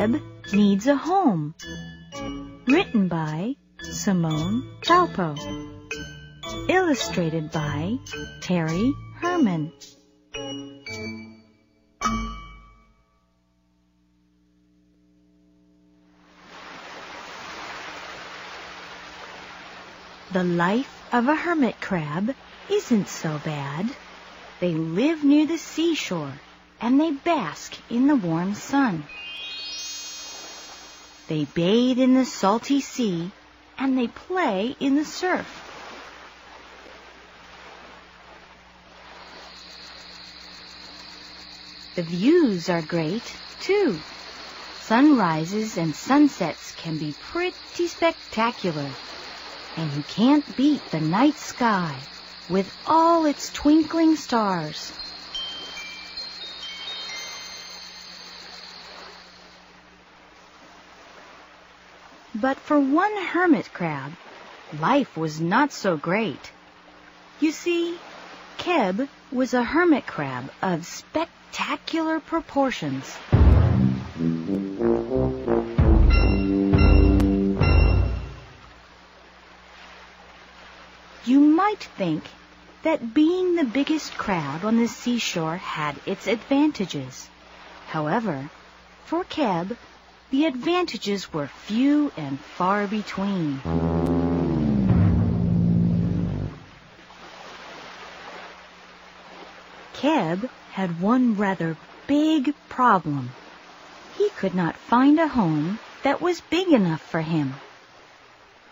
Keb 0.00 0.22
Needs 0.54 0.86
a 0.86 0.96
Home. 0.96 1.54
Written 2.66 3.08
by 3.08 3.56
Simone 3.82 4.62
Calpo. 4.80 5.36
Illustrated 6.70 7.50
by 7.50 7.98
Terry 8.40 8.94
Herman. 9.16 9.70
The 20.32 20.44
life 20.44 21.02
of 21.12 21.28
a 21.28 21.34
hermit 21.34 21.78
crab 21.78 22.34
isn't 22.70 23.08
so 23.08 23.38
bad. 23.44 23.90
They 24.60 24.72
live 24.72 25.22
near 25.22 25.46
the 25.46 25.58
seashore 25.58 26.40
and 26.80 26.98
they 26.98 27.10
bask 27.10 27.76
in 27.90 28.06
the 28.06 28.16
warm 28.16 28.54
sun. 28.54 29.04
They 31.30 31.44
bathe 31.44 32.00
in 32.00 32.14
the 32.14 32.24
salty 32.24 32.80
sea 32.80 33.30
and 33.78 33.96
they 33.96 34.08
play 34.08 34.74
in 34.80 34.96
the 34.96 35.04
surf. 35.04 35.46
The 41.94 42.02
views 42.02 42.68
are 42.68 42.82
great, 42.82 43.32
too. 43.60 44.00
Sunrises 44.80 45.78
and 45.78 45.94
sunsets 45.94 46.72
can 46.72 46.98
be 46.98 47.14
pretty 47.20 47.86
spectacular. 47.86 48.90
And 49.76 49.92
you 49.92 50.02
can't 50.02 50.56
beat 50.56 50.84
the 50.90 50.98
night 50.98 51.36
sky 51.36 51.96
with 52.48 52.76
all 52.88 53.26
its 53.26 53.52
twinkling 53.52 54.16
stars. 54.16 54.90
But 62.40 62.58
for 62.58 62.80
one 62.80 63.14
hermit 63.18 63.70
crab, 63.74 64.12
life 64.78 65.14
was 65.14 65.42
not 65.42 65.72
so 65.72 65.98
great. 65.98 66.50
You 67.38 67.52
see, 67.52 67.98
Keb 68.56 69.08
was 69.30 69.52
a 69.52 69.62
hermit 69.62 70.06
crab 70.06 70.50
of 70.62 70.86
spectacular 70.86 72.18
proportions. 72.18 73.14
You 81.26 81.40
might 81.40 81.84
think 81.98 82.24
that 82.84 83.12
being 83.12 83.56
the 83.56 83.64
biggest 83.64 84.16
crab 84.16 84.64
on 84.64 84.78
the 84.78 84.88
seashore 84.88 85.58
had 85.58 85.96
its 86.06 86.26
advantages. 86.26 87.28
However, 87.88 88.48
for 89.04 89.24
Keb, 89.24 89.76
the 90.30 90.46
advantages 90.46 91.32
were 91.32 91.48
few 91.48 92.12
and 92.16 92.38
far 92.56 92.86
between. 92.86 93.60
Keb 99.92 100.48
had 100.70 101.00
one 101.00 101.34
rather 101.34 101.76
big 102.06 102.54
problem. 102.68 103.28
He 104.12 104.30
could 104.30 104.54
not 104.54 104.76
find 104.76 105.18
a 105.18 105.26
home 105.26 105.80
that 106.02 106.20
was 106.20 106.40
big 106.42 106.68
enough 106.68 107.02
for 107.02 107.20
him. 107.20 107.54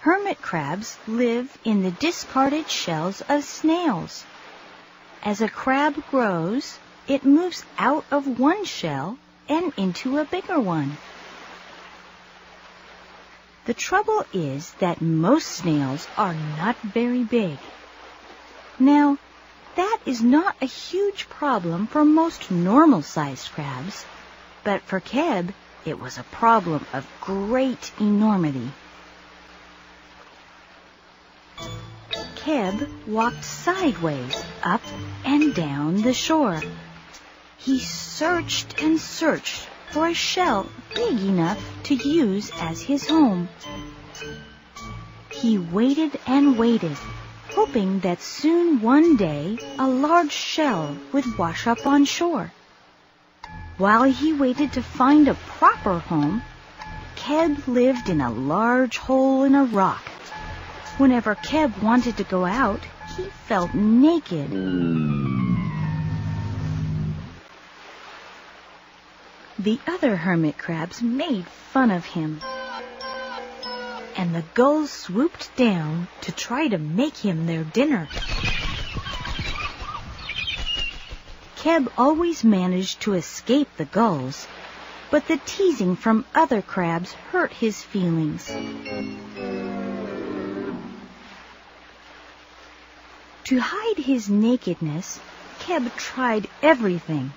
Hermit 0.00 0.40
crabs 0.40 0.96
live 1.06 1.58
in 1.64 1.82
the 1.82 1.90
discarded 1.90 2.70
shells 2.70 3.20
of 3.28 3.42
snails. 3.42 4.24
As 5.24 5.40
a 5.40 5.48
crab 5.48 6.06
grows, 6.06 6.78
it 7.08 7.24
moves 7.24 7.64
out 7.76 8.06
of 8.12 8.38
one 8.38 8.64
shell 8.64 9.18
and 9.48 9.72
into 9.76 10.18
a 10.18 10.24
bigger 10.24 10.60
one. 10.60 10.96
The 13.68 13.74
trouble 13.74 14.24
is 14.32 14.72
that 14.78 15.02
most 15.02 15.46
snails 15.46 16.08
are 16.16 16.32
not 16.32 16.76
very 16.82 17.22
big. 17.22 17.58
Now, 18.78 19.18
that 19.76 19.98
is 20.06 20.22
not 20.22 20.56
a 20.62 20.64
huge 20.64 21.28
problem 21.28 21.86
for 21.86 22.02
most 22.02 22.50
normal-sized 22.50 23.52
crabs, 23.52 24.06
but 24.64 24.80
for 24.84 25.00
Keb, 25.00 25.52
it 25.84 26.00
was 26.00 26.16
a 26.16 26.22
problem 26.22 26.86
of 26.94 27.06
great 27.20 27.92
enormity. 28.00 28.70
Keb 32.36 32.88
walked 33.06 33.44
sideways 33.44 34.42
up 34.62 34.80
and 35.26 35.54
down 35.54 36.00
the 36.00 36.14
shore. 36.14 36.62
He 37.58 37.80
searched 37.80 38.82
and 38.82 38.98
searched 38.98 39.68
for 39.90 40.06
a 40.06 40.14
shell 40.14 40.66
big 40.94 41.20
enough 41.20 41.77
to 41.88 41.94
use 41.94 42.50
as 42.60 42.80
his 42.80 43.08
home. 43.08 43.48
He 45.30 45.58
waited 45.58 46.18
and 46.26 46.56
waited, 46.56 46.96
hoping 47.50 48.00
that 48.00 48.22
soon 48.22 48.80
one 48.80 49.16
day 49.16 49.58
a 49.78 49.86
large 49.86 50.32
shell 50.32 50.96
would 51.12 51.36
wash 51.36 51.66
up 51.66 51.86
on 51.86 52.04
shore. 52.04 52.52
While 53.76 54.04
he 54.04 54.32
waited 54.32 54.72
to 54.74 54.82
find 54.82 55.28
a 55.28 55.34
proper 55.34 55.98
home, 55.98 56.42
Keb 57.16 57.66
lived 57.66 58.08
in 58.08 58.20
a 58.20 58.30
large 58.30 58.96
hole 58.98 59.44
in 59.44 59.54
a 59.54 59.64
rock 59.64 60.08
Whenever 60.98 61.36
Keb 61.36 61.80
wanted 61.80 62.16
to 62.16 62.24
go 62.24 62.44
out, 62.44 62.80
he 63.16 63.22
felt 63.46 63.72
naked. 63.72 64.48
Hmm. 64.48 65.37
The 69.58 69.80
other 69.88 70.14
hermit 70.14 70.56
crabs 70.56 71.02
made 71.02 71.48
fun 71.48 71.90
of 71.90 72.04
him. 72.04 72.40
And 74.16 74.32
the 74.32 74.44
gulls 74.54 74.92
swooped 74.92 75.56
down 75.56 76.06
to 76.20 76.30
try 76.30 76.68
to 76.68 76.78
make 76.78 77.16
him 77.16 77.44
their 77.44 77.64
dinner. 77.64 78.08
Keb 81.56 81.88
always 81.98 82.44
managed 82.44 83.00
to 83.00 83.14
escape 83.14 83.68
the 83.76 83.84
gulls, 83.84 84.46
but 85.10 85.26
the 85.26 85.38
teasing 85.38 85.96
from 85.96 86.24
other 86.36 86.62
crabs 86.62 87.12
hurt 87.32 87.52
his 87.52 87.82
feelings. 87.82 88.46
To 93.44 93.58
hide 93.58 93.98
his 93.98 94.30
nakedness, 94.30 95.20
Keb 95.58 95.96
tried 95.96 96.46
everything. 96.62 97.32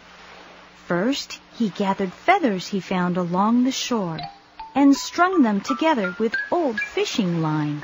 First, 0.91 1.39
he 1.57 1.69
gathered 1.69 2.11
feathers 2.11 2.67
he 2.67 2.81
found 2.81 3.15
along 3.15 3.63
the 3.63 3.71
shore 3.71 4.19
and 4.75 4.93
strung 4.93 5.41
them 5.41 5.61
together 5.61 6.13
with 6.19 6.35
old 6.51 6.81
fishing 6.81 7.41
line. 7.41 7.81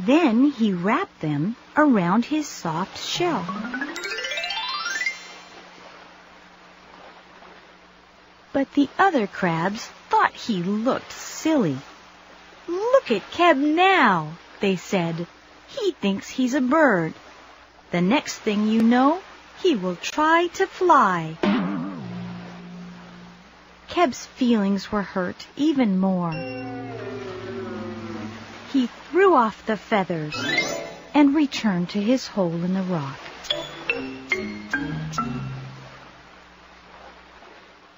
Then 0.00 0.46
he 0.46 0.72
wrapped 0.72 1.20
them 1.20 1.54
around 1.76 2.24
his 2.24 2.48
soft 2.48 2.98
shell. 2.98 3.46
But 8.52 8.72
the 8.72 8.88
other 8.98 9.28
crabs 9.28 9.84
thought 10.10 10.34
he 10.34 10.64
looked 10.64 11.12
silly. 11.12 11.78
Look 12.66 13.12
at 13.12 13.30
Keb 13.30 13.58
now, 13.58 14.32
they 14.58 14.74
said. 14.74 15.28
He 15.68 15.92
thinks 15.92 16.28
he's 16.28 16.54
a 16.54 16.60
bird. 16.60 17.14
The 17.92 18.00
next 18.00 18.38
thing 18.38 18.66
you 18.66 18.82
know, 18.82 19.22
he 19.62 19.76
will 19.76 19.94
try 19.94 20.48
to 20.54 20.66
fly. 20.66 21.36
Keb's 23.94 24.26
feelings 24.26 24.90
were 24.90 25.02
hurt 25.02 25.46
even 25.56 26.00
more. 26.00 26.32
He 28.72 28.88
threw 28.88 29.36
off 29.36 29.64
the 29.66 29.76
feathers 29.76 30.34
and 31.14 31.32
returned 31.32 31.90
to 31.90 32.00
his 32.00 32.26
hole 32.26 32.64
in 32.64 32.74
the 32.74 32.82
rock. 32.82 33.20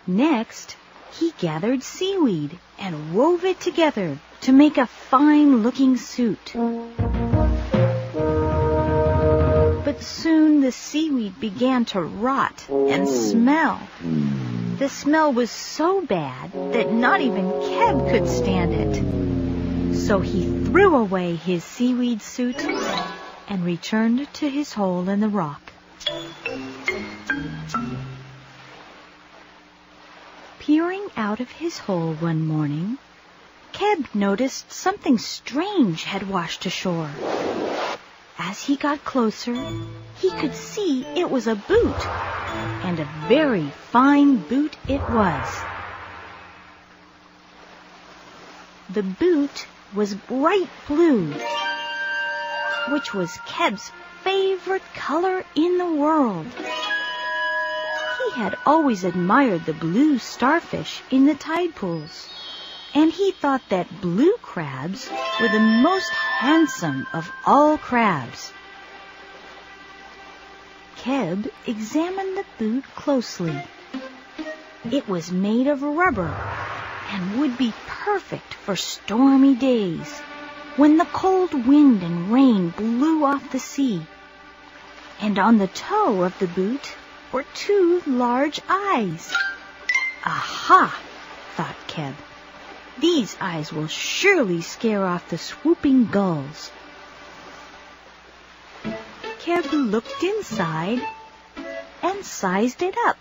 Next, 0.06 0.76
he 1.18 1.32
gathered 1.38 1.82
seaweed 1.82 2.58
and 2.78 3.14
wove 3.14 3.46
it 3.46 3.58
together 3.58 4.18
to 4.42 4.52
make 4.52 4.76
a 4.76 4.86
fine-looking 4.86 5.96
suit. 5.96 6.52
But 9.82 10.02
soon 10.02 10.60
the 10.60 10.72
seaweed 10.72 11.40
began 11.40 11.86
to 11.86 12.02
rot 12.02 12.68
and 12.68 13.08
smell. 13.08 13.88
The 14.78 14.90
smell 14.90 15.32
was 15.32 15.50
so 15.50 16.02
bad 16.02 16.52
that 16.74 16.92
not 16.92 17.22
even 17.22 17.50
Keb 17.50 18.10
could 18.10 18.28
stand 18.28 18.74
it. 18.74 19.96
So 19.96 20.20
he 20.20 20.42
threw 20.64 20.96
away 20.96 21.34
his 21.34 21.64
seaweed 21.64 22.20
suit 22.20 22.62
and 23.48 23.64
returned 23.64 24.32
to 24.34 24.50
his 24.50 24.74
hole 24.74 25.08
in 25.08 25.20
the 25.20 25.30
rock. 25.30 25.72
Peering 30.58 31.08
out 31.16 31.40
of 31.40 31.50
his 31.50 31.78
hole 31.78 32.12
one 32.12 32.46
morning, 32.46 32.98
Keb 33.72 34.14
noticed 34.14 34.70
something 34.70 35.16
strange 35.16 36.04
had 36.04 36.28
washed 36.28 36.66
ashore. 36.66 37.10
As 38.38 38.62
he 38.62 38.76
got 38.76 39.04
closer, 39.04 39.54
he 40.20 40.30
could 40.32 40.54
see 40.54 41.04
it 41.16 41.30
was 41.30 41.46
a 41.46 41.56
boot, 41.56 42.06
and 42.84 43.00
a 43.00 43.08
very 43.28 43.70
fine 43.90 44.36
boot 44.48 44.76
it 44.88 45.00
was. 45.10 45.62
the 48.96 49.02
boot 49.02 49.66
was 49.94 50.14
bright 50.14 50.70
blue, 50.86 51.34
which 52.88 53.12
was 53.12 53.38
Keb's 53.46 53.92
favorite 54.22 54.94
color 54.94 55.44
in 55.54 55.76
the 55.76 55.92
world. 55.92 56.46
He 56.56 58.40
had 58.40 58.56
always 58.64 59.04
admired 59.04 59.66
the 59.66 59.74
blue 59.74 60.18
starfish 60.18 61.02
in 61.10 61.26
the 61.26 61.34
tide 61.34 61.74
pools, 61.74 62.30
and 62.94 63.12
he 63.12 63.32
thought 63.32 63.62
that 63.68 64.00
blue 64.00 64.36
crabs 64.42 65.10
were 65.40 65.48
the 65.48 65.60
most 65.60 66.10
handsome 66.10 67.06
of 67.12 67.30
all 67.44 67.78
crabs. 67.78 68.52
Keb 70.96 71.50
examined 71.66 72.36
the 72.36 72.44
boot 72.58 72.84
closely. 72.94 73.56
It 74.90 75.08
was 75.08 75.30
made 75.30 75.66
of 75.66 75.82
rubber 75.82 76.34
and 77.10 77.40
would 77.40 77.56
be 77.56 77.72
perfect 77.86 78.54
for 78.54 78.76
stormy 78.76 79.54
days 79.54 80.20
when 80.76 80.96
the 80.96 81.04
cold 81.06 81.66
wind 81.66 82.02
and 82.02 82.32
rain 82.32 82.70
blew 82.70 83.24
off 83.24 83.50
the 83.50 83.58
sea. 83.58 84.06
And 85.20 85.38
on 85.38 85.58
the 85.58 85.68
toe 85.68 86.22
of 86.22 86.38
the 86.38 86.48
boot 86.48 86.94
were 87.32 87.44
two 87.54 88.02
large 88.06 88.60
eyes. 88.68 89.32
Aha, 90.24 90.98
thought 91.56 91.76
Keb. 91.86 92.14
These 92.98 93.36
eyes 93.40 93.72
will 93.72 93.88
surely 93.88 94.62
scare 94.62 95.04
off 95.04 95.28
the 95.28 95.36
swooping 95.36 96.06
gulls. 96.06 96.70
Keb 99.38 99.70
looked 99.72 100.22
inside 100.22 101.06
and 102.02 102.24
sized 102.24 102.82
it 102.82 102.94
up. 103.06 103.18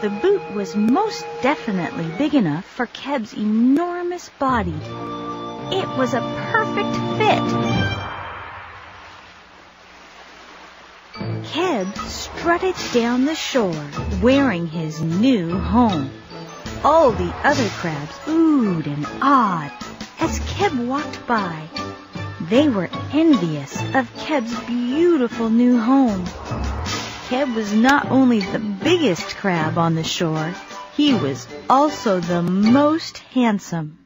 The 0.00 0.08
boot 0.08 0.54
was 0.54 0.74
most 0.74 1.26
definitely 1.42 2.10
big 2.16 2.34
enough 2.34 2.64
for 2.64 2.86
Keb's 2.86 3.34
enormous 3.34 4.30
body. 4.38 4.80
It 5.72 5.88
was 5.98 6.14
a 6.14 6.20
perfect 6.50 6.96
fit. 7.18 7.42
Keb 11.44 11.98
strutted 12.08 12.76
down 12.94 13.26
the 13.26 13.34
shore 13.34 13.86
wearing 14.22 14.66
his 14.66 15.02
new 15.02 15.58
home. 15.58 16.10
All 16.82 17.12
the 17.12 17.30
other 17.44 17.68
crabs 17.68 18.16
oohed 18.26 18.86
and 18.86 19.06
awed 19.20 19.70
as 20.18 20.40
Keb 20.40 20.86
walked 20.86 21.26
by. 21.26 21.68
They 22.40 22.70
were 22.70 22.88
envious 23.12 23.76
of 23.94 24.10
Keb's 24.16 24.58
beautiful 24.66 25.50
new 25.50 25.78
home. 25.78 26.24
Keb 27.28 27.54
was 27.54 27.74
not 27.74 28.10
only 28.10 28.40
the 28.40 28.58
biggest 28.58 29.36
crab 29.36 29.76
on 29.76 29.94
the 29.94 30.04
shore, 30.04 30.54
he 30.96 31.12
was 31.12 31.46
also 31.68 32.18
the 32.18 32.42
most 32.42 33.18
handsome. 33.18 33.99